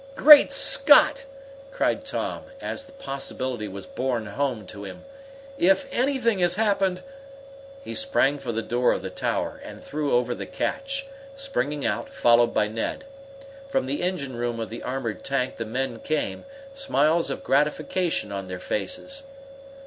[0.15, 1.25] "Great Scott!"
[1.71, 5.05] cried Tom, as the possibility was borne home to him.
[5.59, 7.03] "If anything has happened"
[7.85, 12.09] He sprang for the door of the tower and threw over the catch, springing out,
[12.11, 13.05] followed by Ned.
[13.69, 18.47] From the engine room of the armored tank the men came, smiles of gratification on
[18.47, 19.21] their faces.